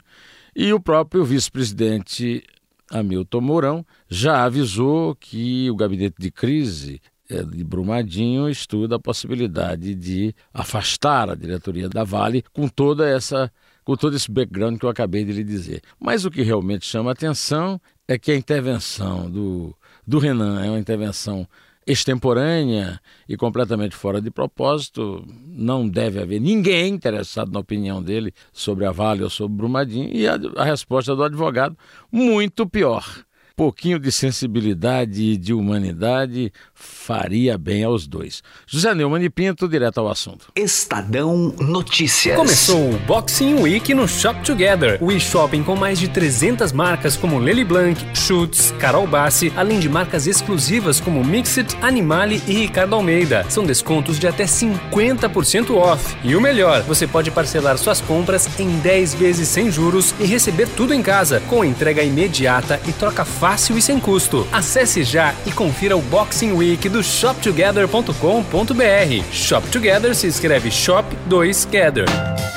e 0.56 0.74
o 0.74 0.80
próprio 0.80 1.24
vice-presidente 1.24 2.44
Hamilton 2.90 3.42
Mourão 3.42 3.86
já 4.10 4.44
avisou 4.44 5.14
que 5.16 5.70
o 5.70 5.76
gabinete 5.76 6.16
de 6.18 6.32
crise 6.32 7.00
é, 7.30 7.44
de 7.44 7.64
Brumadinho 7.64 8.50
estuda 8.50 8.96
a 8.96 9.00
possibilidade 9.00 9.94
de 9.94 10.34
afastar 10.54 11.30
a 11.30 11.36
diretoria 11.36 11.90
da 11.90 12.04
Vale 12.04 12.44
com 12.54 12.68
toda 12.68 13.08
essa 13.08 13.52
com 13.88 13.96
todo 13.96 14.18
esse 14.18 14.30
background 14.30 14.78
que 14.78 14.86
eu 14.86 14.90
acabei 14.90 15.24
de 15.24 15.32
lhe 15.32 15.46
dizer. 15.46 15.82
Mas 15.98 16.26
o 16.26 16.30
que 16.30 16.42
realmente 16.42 16.86
chama 16.86 17.12
a 17.12 17.14
atenção 17.14 17.80
é 18.06 18.20
que 18.20 18.34
a 18.34 18.36
intervenção 18.36 19.32
do, 19.32 19.74
do 20.06 20.20
Renan 20.20 20.62
é 20.62 20.70
uma 20.70 20.78
intervenção 20.78 21.48
extemporânea 21.86 23.00
e 23.30 23.38
completamente 23.38 23.96
fora 23.96 24.20
de 24.20 24.30
propósito. 24.30 25.26
Não 25.48 25.88
deve 25.88 26.22
haver 26.22 26.42
ninguém 26.42 26.96
interessado 26.96 27.50
na 27.50 27.62
opinião 27.62 28.04
dele 28.04 28.34
sobre 28.52 28.86
a 28.86 28.92
Vale 28.92 29.24
ou 29.24 29.30
sobre 29.30 29.56
Brumadinho. 29.56 30.14
E 30.14 30.28
a, 30.28 30.38
a 30.58 30.66
resposta 30.66 31.16
do 31.16 31.24
advogado, 31.24 31.78
muito 32.12 32.68
pior 32.68 33.06
pouquinho 33.58 33.98
de 33.98 34.12
sensibilidade 34.12 35.32
e 35.32 35.36
de 35.36 35.52
humanidade 35.52 36.54
faria 36.76 37.58
bem 37.58 37.84
aos 37.84 38.06
dois. 38.06 38.44
José 38.68 38.94
Neumann 38.94 39.24
e 39.24 39.32
Pinto, 39.32 39.68
direto 39.68 40.00
ao 40.00 40.08
assunto. 40.08 40.52
Estadão 40.56 41.56
Notícias. 41.60 42.38
Começou 42.38 42.92
o 42.92 43.00
Boxing 43.00 43.56
Week 43.56 43.96
no 43.96 44.08
Shop 44.08 44.40
Together. 44.46 45.04
O 45.04 45.12
e-shopping 45.12 45.64
com 45.64 45.76
mais 45.76 45.98
de 45.98 46.08
300 46.08 46.72
marcas 46.72 47.18
como 47.18 47.40
Lely 47.40 47.66
Blanc, 47.66 48.06
Schutz, 48.14 48.72
Carol 48.78 49.08
Bassi, 49.08 49.52
além 49.58 49.80
de 49.80 49.90
marcas 49.90 50.28
exclusivas 50.28 51.00
como 51.00 51.26
Mixit, 51.26 51.76
Animale 51.82 52.44
e 52.48 52.54
Ricardo 52.54 52.94
Almeida. 52.94 53.44
São 53.50 53.66
descontos 53.66 54.20
de 54.20 54.28
até 54.28 54.44
50% 54.46 55.72
off. 55.76 56.16
E 56.24 56.36
o 56.36 56.42
melhor, 56.42 56.84
você 56.84 57.08
pode 57.08 57.32
parcelar 57.32 57.76
suas 57.80 58.02
compras 58.02 58.48
em 58.60 58.78
10 58.78 59.16
vezes 59.16 59.50
sem 59.50 59.72
juros 59.72 60.14
e 60.20 60.26
receber 60.26 60.68
tudo 60.70 60.94
em 60.94 61.02
casa, 61.02 61.42
com 61.50 61.66
entrega 61.66 62.04
imediata 62.04 62.80
e 62.88 62.92
troca 62.92 63.26
fácil 63.26 63.47
fácil 63.48 63.78
e 63.78 63.82
sem 63.82 63.98
custo. 63.98 64.46
Acesse 64.52 65.06
já 65.06 65.34
e 65.46 65.54
confira 65.54 65.96
o 65.96 66.02
Boxing 66.02 66.52
Week 66.52 66.90
do 66.90 67.02
shoptogether.com.br. 67.02 69.24
Shop 69.32 69.66
Together 69.70 70.14
se 70.14 70.28
escreve 70.28 70.70
Shop 70.70 71.08
2 71.28 71.66
Gather. 71.72 72.57